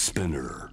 [0.00, 0.70] Spinner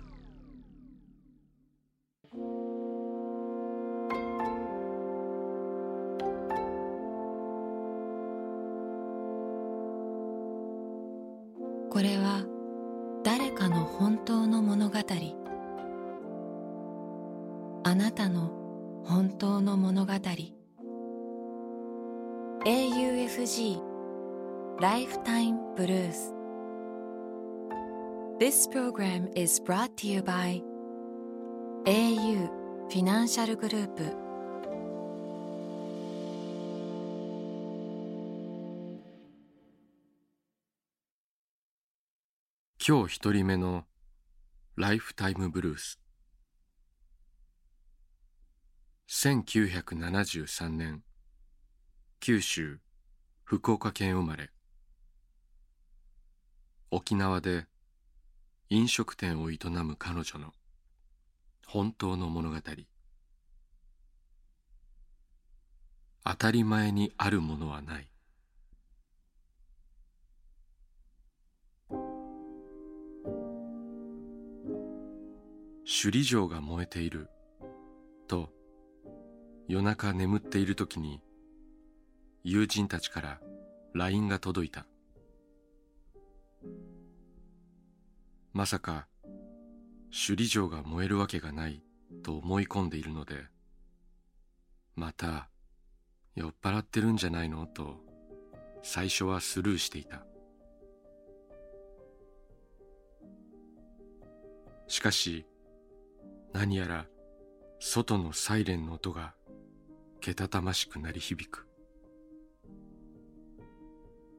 [28.40, 30.62] This program is brought to you by
[31.88, 32.48] au
[32.88, 34.04] フィナンシャルグループ
[42.88, 43.86] 今日一人目の
[44.76, 46.00] ライフタイムブルース
[49.10, 51.02] 1973年
[52.20, 52.78] 九州
[53.46, 54.52] 福岡県生まれ
[56.92, 57.66] 沖縄で
[58.70, 60.54] 飲食店を営む彼女の
[61.66, 62.58] 本当の物語。
[66.26, 68.10] 当たり前にあるものはない。
[75.86, 77.30] 首里城が燃えている。
[78.28, 78.50] と
[79.70, 81.22] 夜中眠っている時に
[82.44, 83.40] 友人たちから
[83.94, 84.86] LINE が届いた。
[88.58, 89.06] まさか
[90.10, 91.84] 首里城が燃えるわけがない
[92.24, 93.36] と思い込んでいるので
[94.96, 95.48] また
[96.34, 97.68] 酔っ払ってるんじゃないの？
[97.68, 97.98] と
[98.82, 100.24] 最初はスルーしていた。
[104.88, 105.46] しかし
[106.52, 107.06] 何やら
[107.80, 109.36] 外のサイレンの音が
[110.20, 111.68] けたたましく鳴り響く。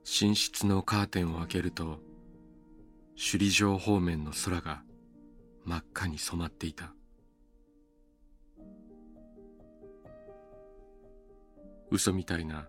[0.05, 2.01] 寝室のカーテンを開けると
[3.21, 4.85] 首里城方面の空が
[5.65, 6.95] 真っ赤に染まっていた。
[11.91, 12.69] 嘘みたいな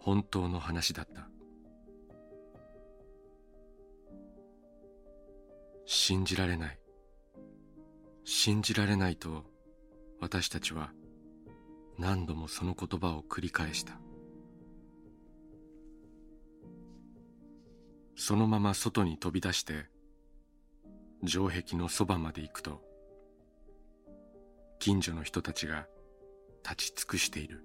[0.00, 1.28] 本当の話だった。
[5.86, 6.78] 信じられない。
[8.24, 9.44] 信じられないと
[10.20, 10.90] 私たちは
[11.96, 14.00] 何度もその言葉を繰り返した。
[18.16, 19.86] そのまま外に飛び出して
[21.26, 22.80] 城壁のそばまで行くと
[24.78, 25.86] 近所の人たちが
[26.62, 27.62] 立ち尽くしている。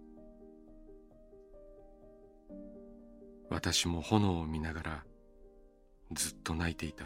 [3.49, 5.03] 私も炎を見ながら
[6.11, 7.05] ずっと泣いていた。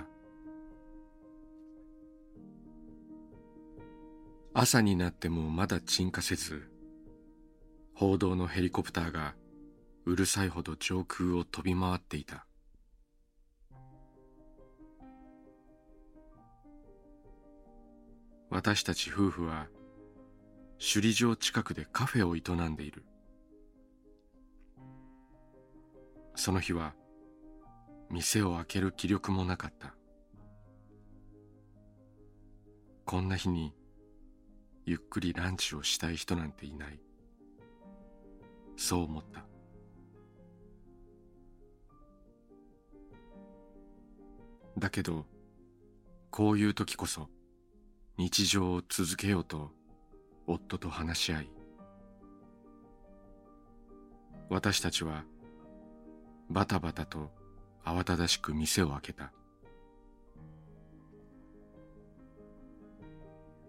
[4.53, 6.69] 朝になってもまだ鎮火せず
[7.95, 9.33] 報道のヘリコプターが
[10.05, 12.45] うるさいほど上空を飛び回っていた。
[18.53, 19.67] 私たち夫婦は
[20.77, 23.03] 首里城近くでカフェを営んでいる。
[26.35, 26.93] その日は
[28.11, 29.95] 店を開ける気力もなかった。
[33.05, 33.73] こんな日に
[34.85, 36.99] ゆっくりランチをしたい人なんていない。
[38.77, 39.45] そう思った。
[44.77, 45.25] だけど
[46.29, 47.29] こういう時こそ
[48.15, 49.71] 日常を続けようと
[50.45, 51.49] 夫と話し合い。
[54.49, 55.23] 私たちは
[56.49, 57.31] バタバタと
[57.83, 59.31] 慌ただしく店を開けた。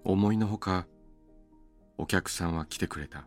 [0.05, 0.87] 思いのほか
[1.97, 3.26] お客さんは来てくれた。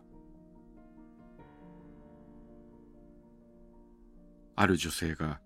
[4.54, 5.40] ある女性が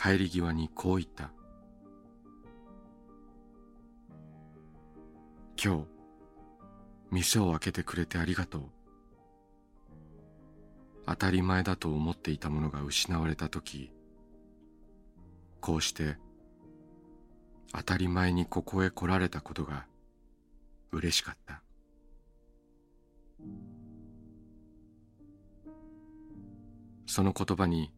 [0.00, 1.32] 帰り際にこう言った。
[5.62, 5.84] 今日
[7.10, 8.62] 店を開けてくれてありがとう。
[11.06, 13.90] 当たり前だと思っていたものが失われた時
[15.60, 16.16] こうして
[17.72, 19.86] 当たり前にここへ来られたことが
[20.92, 21.62] 嬉しかった。
[27.06, 27.90] その言葉に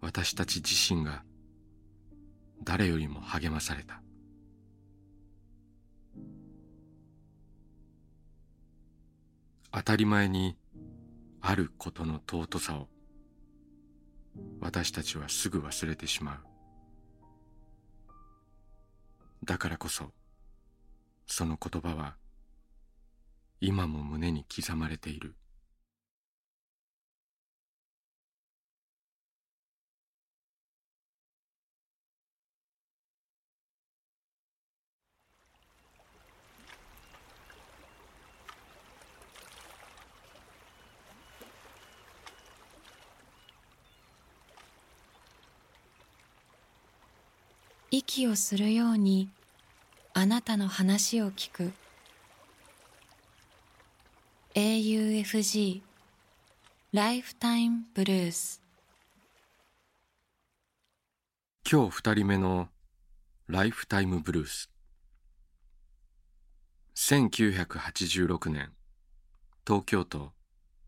[0.00, 1.24] 私たち自身が
[2.62, 4.03] 誰よりも励まされた。
[9.76, 10.56] 当たり前に
[11.40, 12.86] あることの尊さを
[14.60, 16.38] 私たちはすぐ忘れてしまう。
[19.44, 20.12] だからこそ
[21.26, 22.14] その言葉は
[23.60, 25.34] 今も胸に刻まれている。
[47.96, 49.28] 息をするように
[50.14, 51.72] あなたの話を聞く。
[54.56, 55.80] AUFG
[56.92, 58.60] ライフタイムブルース
[61.70, 62.68] 今日二人目の
[63.46, 64.70] ライフタイムブルース
[66.96, 68.72] 1986年
[69.64, 70.32] 東京都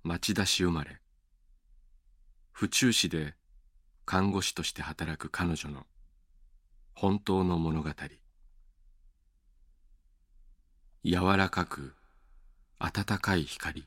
[0.03, 0.99] 町田市生まれ。
[2.51, 3.35] 府中市で
[4.05, 5.87] 看護師として働く彼女の
[6.99, 7.91] 本当の物語。
[11.05, 11.93] 柔らかく
[12.79, 13.85] 暖かい光。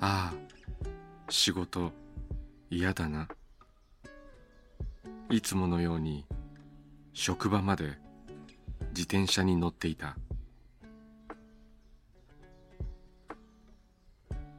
[0.00, 0.32] ああ
[1.30, 1.92] 仕事
[2.70, 3.28] 嫌だな。
[5.30, 6.26] いつものように
[7.12, 8.02] 職場まで
[8.92, 10.16] 自転車に乗っていた。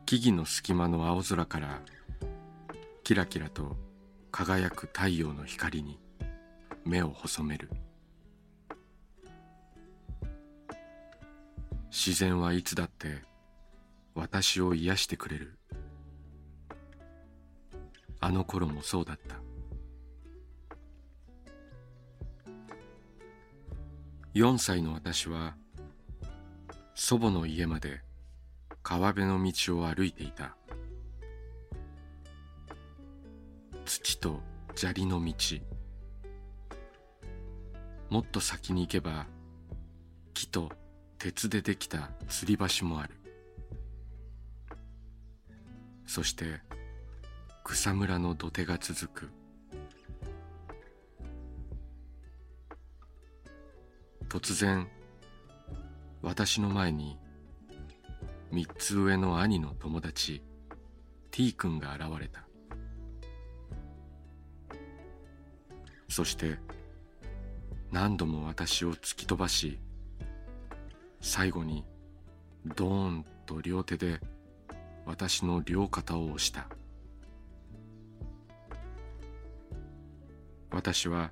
[0.05, 1.81] 木々の隙間の青空から
[3.03, 3.77] キラキラと
[4.31, 5.99] 輝く太陽の光に
[6.83, 7.69] 目を細める。
[11.91, 13.21] 自然はいつだって
[14.15, 15.59] 私を癒してくれる。
[18.19, 19.42] あの頃もそうだった。
[24.33, 25.55] 4歳の私は
[26.95, 28.01] 祖母の家まで
[28.81, 30.57] 川辺の道を歩いていた。
[33.85, 34.39] 土と
[34.73, 35.33] 砂利の道。
[38.09, 39.27] もっと先に行けば
[40.33, 40.71] 木と
[41.19, 43.13] 鉄でできた吊り橋もある。
[46.07, 46.59] そして
[47.63, 49.42] 草むらの土手が続く。
[54.33, 54.87] 突然
[56.23, 57.19] 私の前に
[58.51, 60.41] 三つ上の兄の友達
[61.29, 62.43] T 君が現れた。
[66.09, 66.57] そして
[67.91, 69.77] 何度も私を突き飛ばし
[71.21, 71.85] 最後に
[72.75, 74.19] ドーンと両手で
[75.05, 76.65] 私の両肩を押した。
[80.71, 81.29] 私は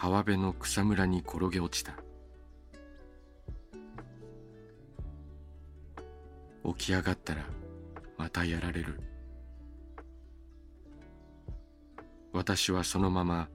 [0.00, 1.92] 川辺の草むらに転げ落ちた。
[6.64, 7.44] 起き上がったら
[8.16, 8.98] またやられる。
[12.32, 13.50] 私はそのまま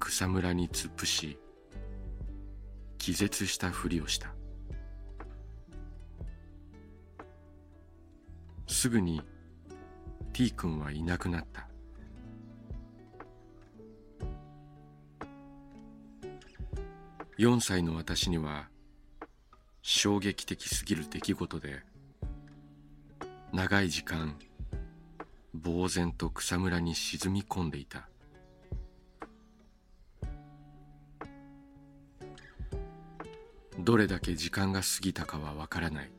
[0.00, 1.38] 草むらに突っ伏し
[2.98, 4.34] 気絶したふりをした。
[8.66, 9.22] すぐに
[10.32, 11.71] T 君はいなくなった。
[17.42, 18.68] 4歳の私には
[19.82, 21.82] 衝撃的すぎる出来事で
[23.52, 24.38] 長い時間
[25.60, 28.08] 呆然と草むらに沈み込んでいた。
[33.76, 36.10] どれだけ時間が過ぎたかはわからない。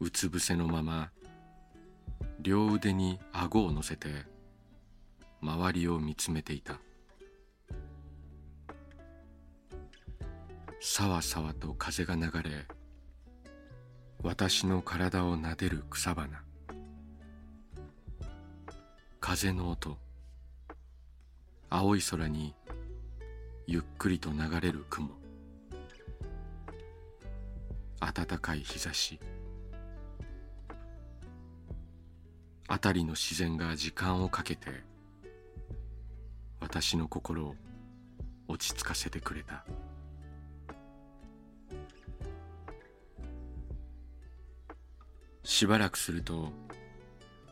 [0.00, 1.12] うつ伏せのまま
[2.40, 4.08] 両腕に顎を乗せて
[5.40, 6.80] 周りを見つめていた。
[10.82, 12.64] さわさわと風が流れ
[14.22, 16.42] 私の体を撫でる草花。
[19.20, 19.98] 風の音
[21.68, 22.54] 青い空に
[23.66, 25.10] ゆっくりと流れる雲。
[28.00, 29.20] 暖かい日差し。
[32.70, 34.70] 辺りの自然が時間をかけて
[36.58, 37.54] 私の心を
[38.48, 39.66] 落ち着かせてくれた。
[45.60, 46.48] しばらくすると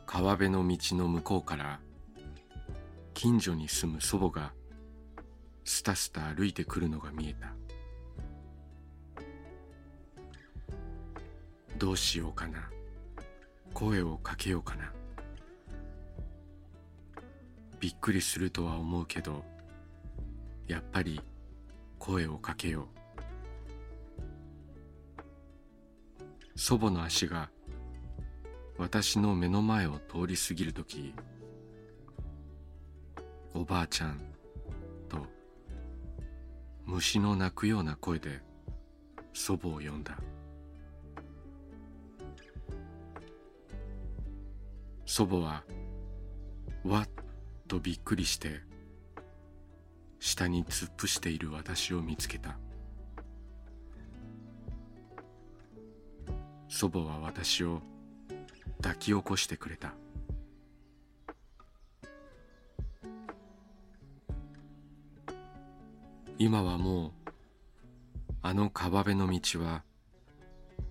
[0.06, 1.78] 川辺の道の向こうから
[3.12, 4.54] 近所に住む祖母が
[5.62, 7.52] スタスタ歩いてくるのが見えた。
[11.76, 12.70] どうしようかな。
[13.74, 14.90] 声をかけようかな。
[17.78, 19.44] びっくりするとは思うけど
[20.66, 21.20] やっぱり
[21.98, 22.88] 声をかけよ
[26.56, 26.58] う。
[26.58, 27.50] 祖母の足が
[28.78, 31.12] 私の目の前を通り過ぎるとき
[33.52, 34.20] おばあちゃん
[35.08, 35.26] と
[36.86, 38.40] 虫の鳴くような声で
[39.32, 40.18] 祖母を呼んだ。
[45.04, 45.64] 祖母は
[46.84, 47.08] わっ
[47.66, 48.60] とびっくりして
[50.20, 52.56] 下に突っ伏している私を見つけた。
[56.68, 57.80] 祖母は私を
[58.82, 59.92] 抱き起こしてくれた。
[66.38, 67.12] 今はもう
[68.42, 69.82] あの川辺の道は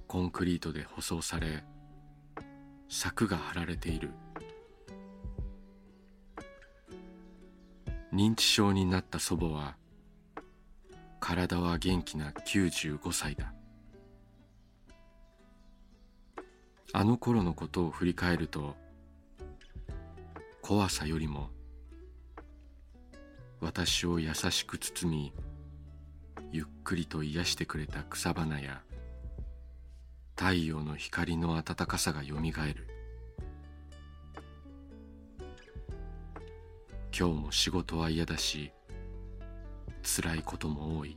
[0.08, 1.64] コンクリートで舗装され
[2.90, 4.12] 柵が張られている。
[8.14, 9.76] 認知症になった祖母は
[11.20, 13.54] 体は元気な95歳だ。
[17.00, 18.76] あの頃のことを振り返ると
[20.64, 21.50] 怖さよりも
[23.62, 25.34] 私を優しく包み
[26.52, 28.82] ゆっくりと癒してくれた草花や
[30.36, 32.88] 太陽の光の暖かさがよみがえる。
[37.16, 38.72] 今日も仕事は嫌だし
[40.02, 41.16] 辛いことも多い。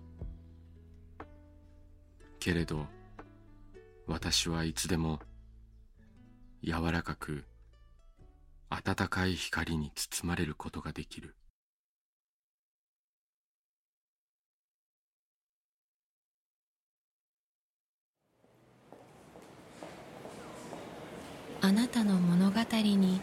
[2.38, 2.84] けれど
[4.06, 5.20] 私はいつでも
[6.62, 7.44] 柔らかく
[8.68, 11.34] 暖かい光に包まれることができる。
[21.62, 23.20] あなたの物語に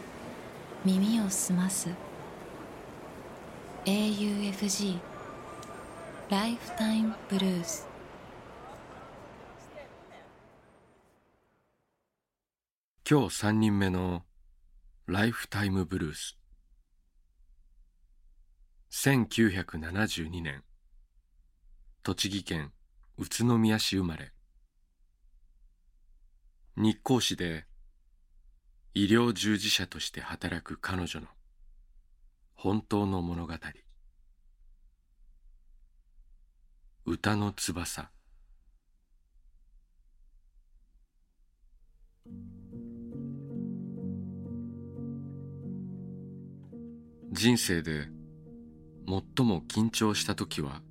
[0.84, 1.90] 耳を澄ます。
[3.84, 4.98] AUFG
[6.28, 7.87] ライフタイムブルース
[13.10, 14.22] 今日3人目の
[15.06, 16.38] ライフタイムブルース。
[18.92, 20.62] 1972年。
[22.02, 22.70] 栃木県
[23.16, 24.34] 宇都宮市生まれ。
[26.76, 27.64] 日光市で
[28.92, 31.28] 医療従事者として働く彼女の
[32.56, 33.54] 本当の物語。
[37.06, 38.10] 歌の翼。
[47.30, 48.08] 人生で
[49.06, 50.82] 最も緊張した時は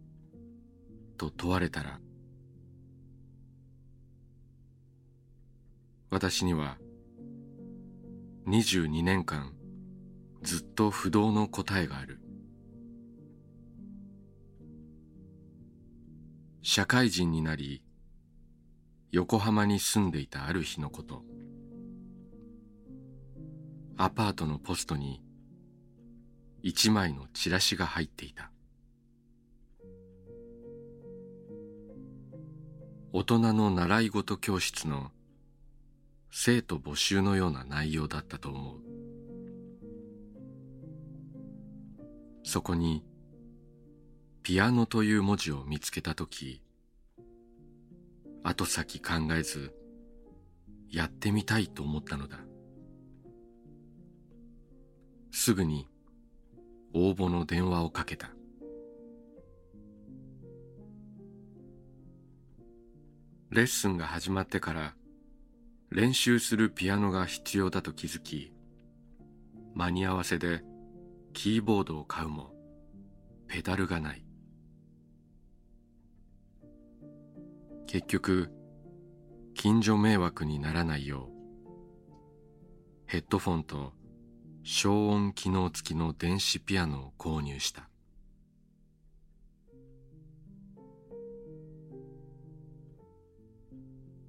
[1.18, 2.00] と問われたら
[6.10, 6.78] 私には
[8.48, 9.54] 22年間
[10.42, 12.22] ずっと不動の答えがある。
[16.62, 17.84] 社会人になり
[19.12, 21.24] 横浜に住んでいたある日のこと。
[23.98, 25.22] アパートのポストに
[26.68, 28.52] 一枚のチラシが入っていた。
[33.14, 35.12] 大人の習い事教室の
[36.30, 38.80] 生徒募集のような内容だったと思う。
[42.44, 43.02] そこに
[44.44, 46.62] ピアノという文字を見つけたとき
[48.44, 49.74] 後先考えず
[50.92, 52.40] やってみたいと思ったのだ。
[55.32, 55.88] すぐに
[56.98, 58.32] 応募の電話をかけた。
[63.50, 64.94] レッスンが始まってから
[65.90, 68.52] 練習するピアノが必要だと気づき
[69.74, 70.64] 間に合わせで
[71.34, 72.52] キーボードを買うも
[73.48, 74.24] ペダルがない。
[77.88, 78.52] 結局
[79.54, 81.38] 近所迷惑にならないよう
[83.06, 83.94] ヘッドフォンと
[84.70, 87.88] 消音機能付きの電子ピアノを購入した。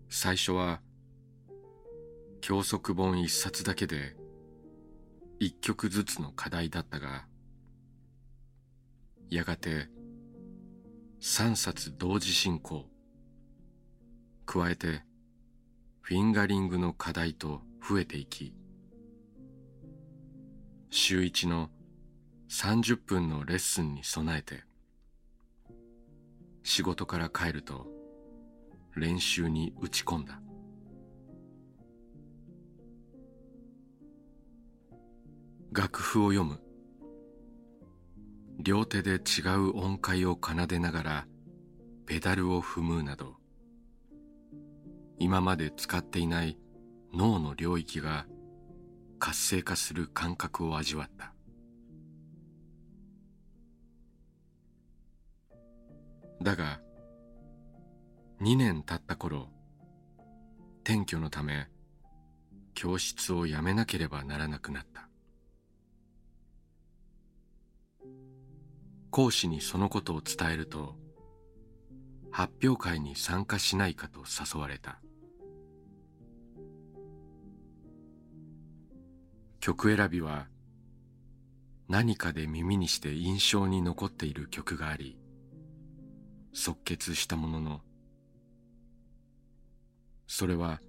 [0.09, 0.81] 最初は
[2.41, 4.15] 教則本一冊だけで
[5.41, 7.27] 一曲ずつの課題だったが
[9.31, 9.89] やがて
[11.19, 12.87] 三冊同時進行。
[14.47, 15.03] 加えて
[16.01, 18.55] フィンガリングの課題と増えていき
[20.91, 21.69] 週一の
[22.51, 24.65] 30分のレッスンに備えて
[26.63, 27.87] 仕事から帰ると
[28.97, 30.41] 練習に打ち込んだ。
[35.71, 36.61] 楽譜を読む。
[38.59, 41.27] 両手で違う音階を奏でながら
[42.07, 43.37] ペダルを踏むなど
[45.19, 46.59] 今まで使っていない
[47.15, 48.27] 脳の領域が
[49.19, 51.33] 活性化する感覚を味わった。
[56.41, 56.81] だが
[58.41, 59.49] 2年経った頃
[60.85, 61.69] 転居のため
[62.75, 65.09] 教室を辞めなければならなくなった。
[69.11, 70.95] 講師にそのことを伝えると
[72.31, 75.01] 発表会に参加しないかと誘われた。
[79.69, 80.47] 曲選びは
[81.89, 85.19] 何かで耳にして印象に残っている曲があり
[86.55, 87.81] 即決したものの
[90.27, 90.81] それは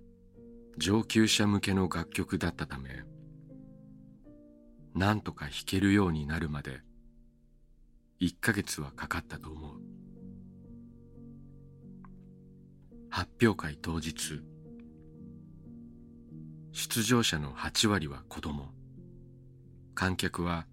[0.77, 3.03] 上級者向けの楽曲だったため
[4.95, 6.79] 何とか弾けるようになるまで
[8.21, 9.79] 1ヶ月はかかったと思う。
[13.09, 14.41] 発表会当日
[16.79, 18.69] 出場者の8割は子供。
[19.95, 20.65] 観客は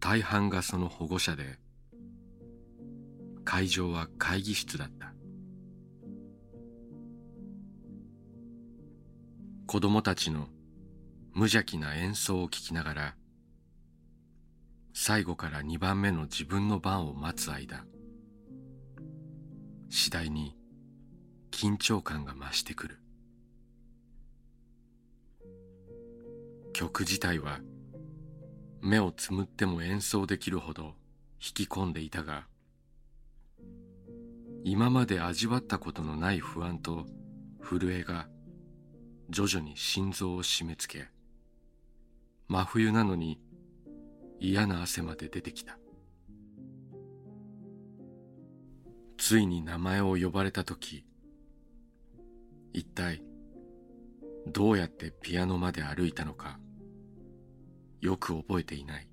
[0.00, 1.56] 大半がその保護者で
[3.44, 5.14] 会場は会議室だった。
[9.68, 10.48] 子供たちの
[11.32, 13.14] 無邪気な演奏を聴きながら
[14.92, 17.84] 最後から2番目の自分の番を待つ間
[19.90, 20.56] 次第に
[21.52, 23.00] 緊張感が増してくる。
[26.80, 27.60] 曲自体は
[28.80, 30.94] 目をつむっても演奏できるほど
[31.38, 32.46] 引き込んでいたが
[34.64, 37.04] 今まで味わったことのない不安と
[37.62, 38.28] 震えが
[39.28, 41.08] 徐々に心臓を締め付け
[42.48, 43.38] 真冬なのに
[44.38, 45.76] 嫌な汗まで出てきた。
[49.18, 51.04] ついに名前を呼ばれた時
[52.72, 53.22] 一体
[54.46, 56.58] どうやってピアノまで歩いたのか。
[58.00, 59.08] よく覚えていない。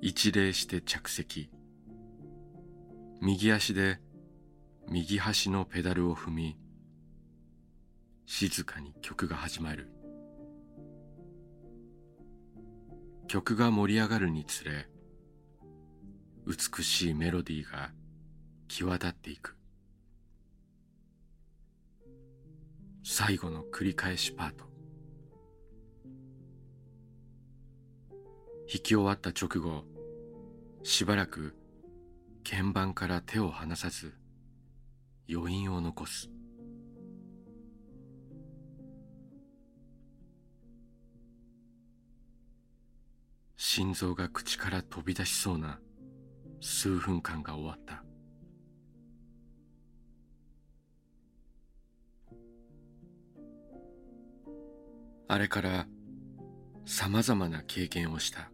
[0.00, 1.50] 一礼して着席。
[3.20, 4.00] 右足で
[4.88, 6.58] 右端のペダルを踏み
[8.26, 9.88] 静かに曲が始まる。
[13.28, 14.88] 曲が盛り上がるにつれ
[16.46, 17.92] 美しいメロディーが
[18.68, 19.56] 際立っていく。
[23.04, 24.71] 最後の繰り返しパート。
[28.80, 29.84] き終わった直後
[30.82, 31.54] しばらく
[32.48, 34.14] 鍵盤から手を離さず
[35.30, 36.30] 余韻を残す。
[43.56, 45.80] 心臓が口から飛び出しそうな
[46.60, 48.04] 数分間が終わった。
[55.28, 55.86] あれから
[56.84, 58.51] さまざまな経験をした。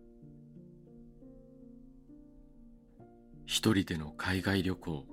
[3.59, 5.05] 一人での海外旅行。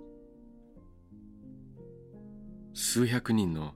[2.75, 3.73] 数百人の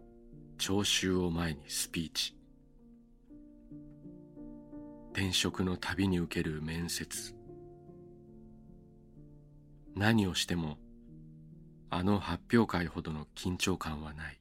[0.59, 2.37] 聴衆を前にスピーチ。
[5.11, 7.33] 転職の旅に受ける面接。
[9.95, 10.77] 何をしても
[11.89, 14.39] あの発表会ほどの緊張感はない。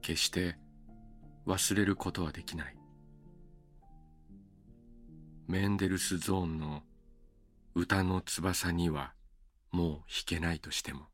[0.00, 0.56] 決して
[1.46, 2.76] 忘れることはできない。
[5.46, 6.84] メンデルスゾーンの
[7.80, 9.12] 歌の翼には
[9.70, 11.06] もう弾けないとしても。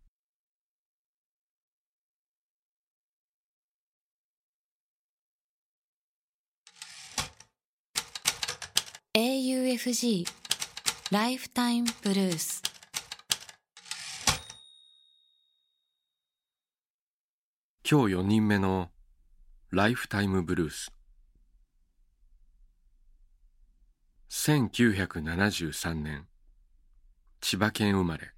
[9.13, 10.25] AUFG
[11.11, 12.63] ライフタイムブルース
[17.89, 18.89] 今日4人目の
[19.71, 20.91] ライフタイムブルース
[24.31, 26.27] 1973年
[27.47, 28.33] 千葉県生まれ。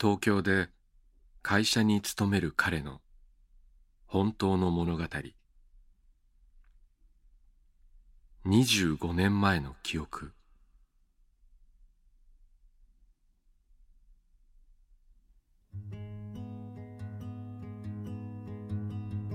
[0.00, 0.70] 東京で
[1.40, 3.00] 会社に勤める彼の
[4.06, 5.04] 本当の物語。
[8.44, 10.32] 25年前の記憶。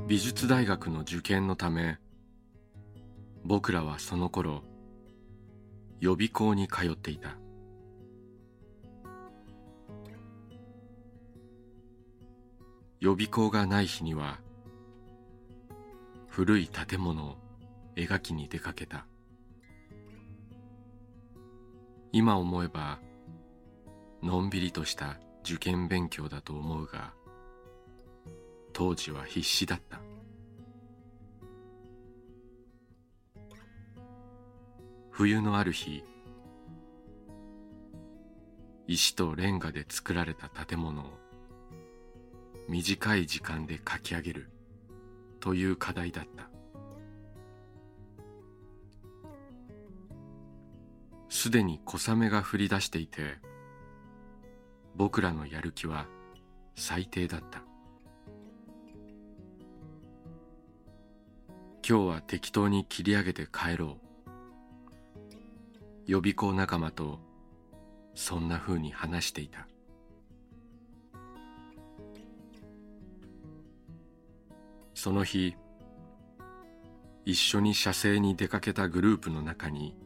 [0.10, 2.00] 美術大学の受験のため
[3.46, 4.62] 僕らはその頃
[6.02, 7.41] 予備校に通っていた。
[13.02, 14.40] 予備校がない日には
[16.28, 17.36] 古い建物を
[17.96, 19.08] 描きに出かけた。
[22.12, 23.00] 今思えば
[24.22, 27.12] のんびりとした受験勉強だと思うが
[28.72, 30.00] 当時は必死だった。
[35.10, 36.04] 冬のある日
[38.88, 41.21] 石とレンガで作られた建物を
[42.72, 44.50] 短い時間で書き上げる。
[45.42, 46.50] という課題だった。
[51.28, 53.40] すでに小雨が降り出していて
[54.96, 56.06] 僕らのやる気は
[56.76, 57.62] 最低だった。
[61.86, 64.32] 今日は適当に切り上げて帰ろう。
[66.06, 67.20] 予備校仲間と
[68.16, 69.68] そんなふうに話していた。
[75.04, 75.56] その日
[77.26, 79.98] 一緒に写生に出かけたグループの中に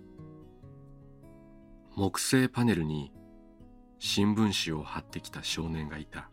[1.98, 3.12] 木製パネルに
[4.00, 6.30] 新聞紙を貼ってきた少年がいた。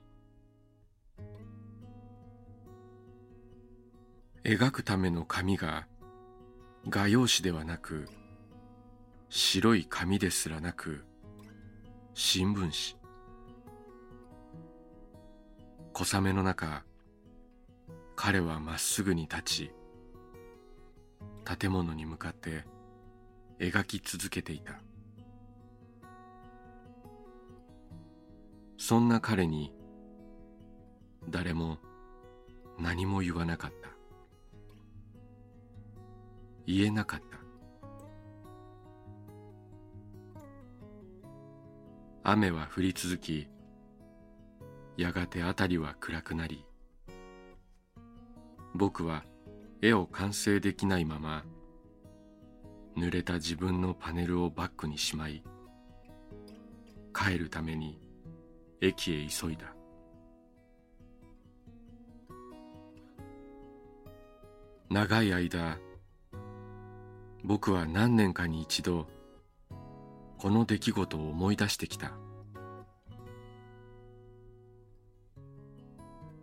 [4.45, 5.89] 描くための紙が
[6.89, 8.07] 画用紙ではなく
[9.29, 11.05] 白い紙ですらなく
[12.15, 13.03] 新聞紙。
[15.93, 16.85] 小雨の中
[18.25, 19.73] 彼はまっすぐに立ち
[21.59, 22.65] 建物に向かって
[23.59, 24.81] 描き続けていた。
[28.79, 29.73] そんな彼に
[31.31, 31.79] 誰も
[32.79, 33.89] 何も言わなかった。
[36.65, 37.27] 言えなかった。
[42.23, 43.49] 雨は降り続き
[44.97, 46.65] やがて辺りは暗くなり
[48.75, 49.25] 僕は
[49.81, 51.45] 絵を完成できないまま
[52.97, 55.43] 濡れた自分のパネルをバッグにしまい
[57.15, 58.01] 帰るために
[58.81, 59.75] 駅へ急いだ。
[64.91, 65.79] 長い間
[67.45, 69.07] 僕は何年かに一度
[70.37, 72.13] この出来事を思い出してきた。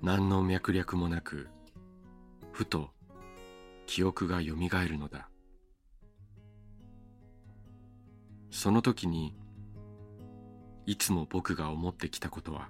[0.02, 1.50] 何の脈略もなく
[2.60, 2.89] ふと
[3.86, 5.30] 記憶がよみがえるのだ。
[8.52, 9.34] その時に
[10.86, 12.67] いつも僕が思ってきたことは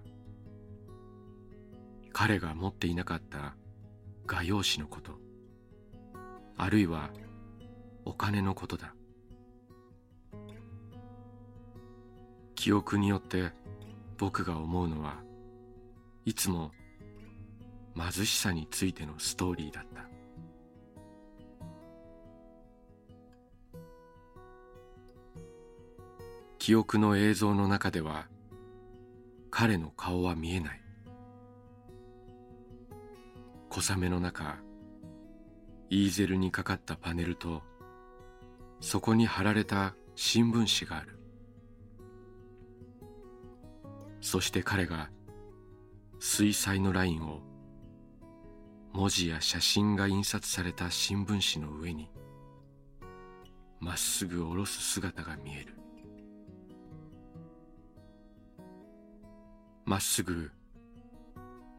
[2.13, 3.55] 彼が持っていなかった
[4.27, 5.13] 画用紙のこと
[6.55, 7.09] あるいは
[8.05, 8.93] お金のことだ。
[12.53, 13.53] 記憶によって
[14.19, 15.15] 僕が思うのは
[16.25, 16.73] いつも
[17.95, 20.09] 貧しさについてのストーリーだった。
[26.57, 28.27] 記憶の映像の中では
[29.49, 30.81] 彼の顔は見えない。
[33.69, 34.57] 小雨の中
[35.89, 37.63] イーゼルにかかったパネルと
[38.81, 41.19] そこに貼られた新聞紙がある。
[44.21, 45.09] そして彼が
[46.19, 47.39] 水彩のラインを
[48.99, 52.09] 文字や写真が印刷された新聞紙の上に
[53.79, 55.73] まっすぐ下ろす姿が見える。
[59.85, 60.51] まっすぐ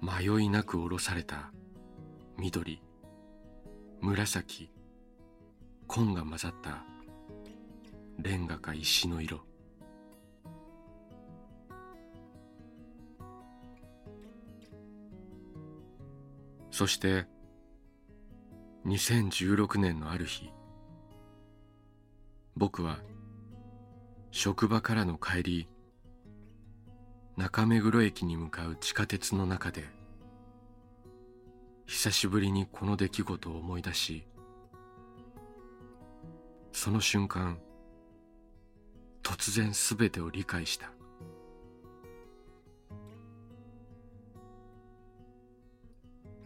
[0.00, 1.52] 迷いなく下ろされた
[2.38, 2.80] 緑
[4.00, 4.70] 紫
[5.88, 6.87] 紺が混ざった
[8.16, 9.50] レンガか石の色。
[16.81, 17.27] そして
[18.87, 20.51] 2016年のある日
[22.57, 23.01] 僕は
[24.31, 25.69] 職場からの帰り
[27.37, 29.85] 中目黒駅に向かう地下鉄の中で
[31.85, 34.27] 久しぶりにこの出来事を思い出し
[36.73, 37.59] その瞬間
[39.23, 40.90] 突然すべてを理解した。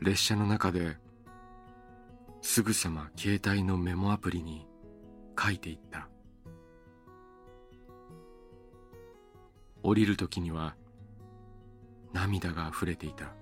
[0.05, 0.99] 列車の中で
[2.43, 4.67] すぐさま携帯のメモアプリに
[5.43, 6.11] 書いていった。
[9.83, 10.77] 降りる時には
[12.13, 13.33] 涙が溢れていた。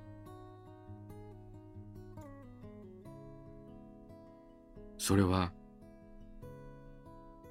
[4.98, 5.52] それは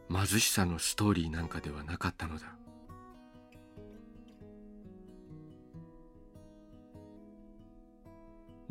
[0.09, 2.60] 貧しさのストーリーなんかではなかったのだ。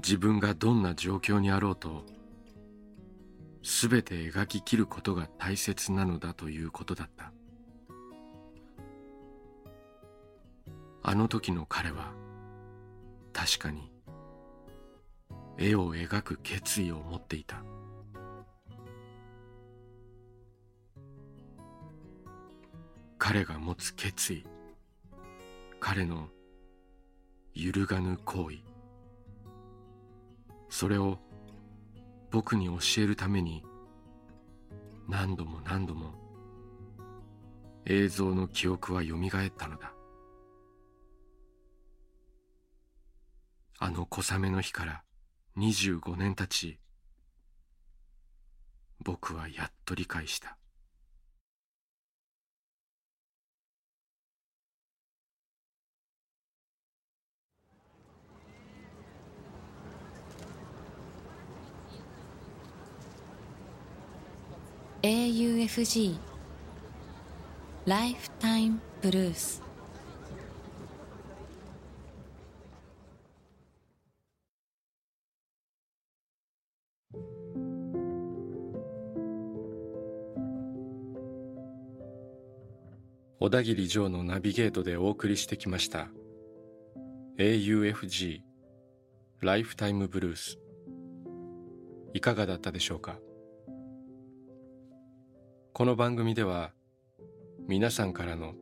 [0.02, 2.04] 自分がどんな状況にあろうと
[3.62, 7.32] すべて描き切ることが大切なのだということだった。
[11.02, 12.12] あの時の彼は
[13.32, 13.90] 確かに
[15.58, 17.62] 絵を描く決意を持っていた。
[23.18, 24.46] 彼が持つ決意
[25.78, 26.28] 彼の
[27.54, 28.69] 揺るがぬ行為。
[30.70, 31.18] それを
[32.30, 33.62] 僕に教えるために
[35.08, 36.14] 何度も何度も
[37.84, 39.92] 映像の記憶は蘇ったのだ。
[43.82, 45.02] あの小雨の日から
[45.56, 46.78] 25年たち
[49.02, 50.58] 僕はやっと理解した
[65.02, 66.14] 「AUFG
[67.86, 69.62] ライフタイムブルース」
[83.40, 86.10] 小田切城のナビゲートでお送りしてきました。
[87.38, 88.42] AUFG
[89.40, 90.58] ライフタイムブルース
[92.12, 93.18] いかがだったでしょうか？
[95.72, 96.72] この番組では
[97.68, 98.54] 皆さんからの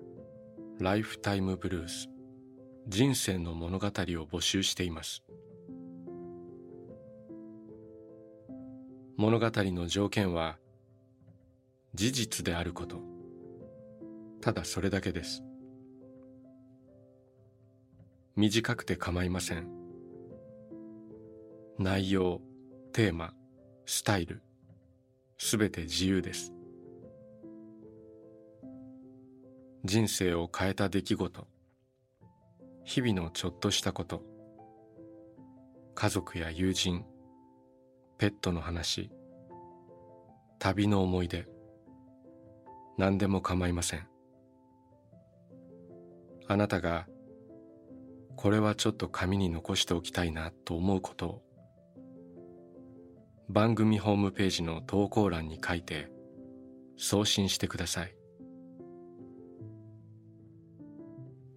[0.78, 2.08] ライフタイムブルース
[2.86, 5.24] 人生の物語を募集しています。
[9.16, 10.58] 物語の条件は
[11.94, 13.00] 事実であること。
[14.40, 15.42] ただそれだけです。
[18.36, 19.68] 短くて構いません。
[21.78, 22.42] 内容
[22.92, 23.32] テーマ
[23.86, 24.42] スタイル。
[25.38, 26.52] すべて自由です。
[29.84, 31.46] 人生を変えた出来事。
[32.84, 34.22] 日々のちょっとしたこと。
[35.94, 37.04] 家族や友人。
[38.18, 39.10] ペットの話。
[40.58, 41.46] 旅の思い出。
[42.96, 44.08] 何でも構いません。
[46.48, 47.06] あなたが
[48.36, 51.42] これはちょっと紙に残しておきたいなと思うことを
[53.48, 56.10] 番組ホームページの投稿欄に書いて
[56.96, 58.17] 送信してください。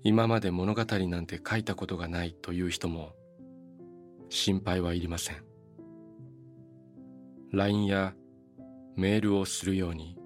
[0.04, 3.14] 今まで物語なんて書いたことがないという人も
[4.30, 5.44] 心配はいりません。
[7.52, 8.14] LINE や
[8.96, 10.18] メールをするように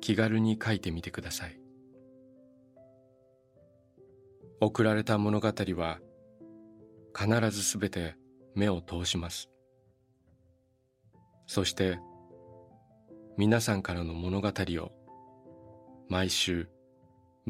[0.00, 1.60] 気軽に書いてみてください。
[4.60, 6.00] 送られた物語は
[7.16, 8.16] 必ずすべて
[8.54, 9.48] 目を通します。
[11.46, 12.00] そして
[13.36, 14.90] 皆さんからの物語を
[16.08, 16.68] 毎週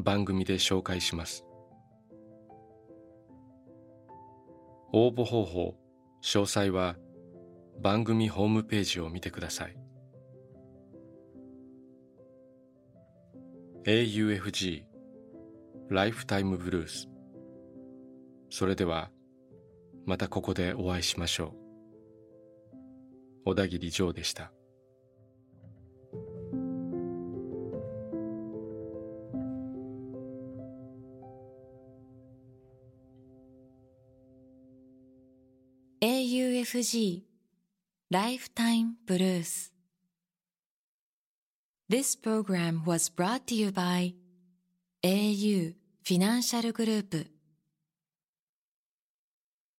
[0.03, 1.45] 番組で紹介します。
[4.91, 5.75] 応募方法
[6.23, 6.95] 詳細は
[7.81, 9.77] 番組ホームページを見てください。
[13.85, 14.83] AUFG
[15.89, 17.09] ライフタイムブルース
[18.49, 19.09] それでは
[20.05, 21.59] またここでお会いしましょう。
[23.45, 24.51] 小田切ジョーでした
[36.59, 37.21] 「UFG
[38.09, 39.73] ライフタイムブルース」
[41.89, 44.13] This program was brought to you by
[45.01, 46.19] au フィ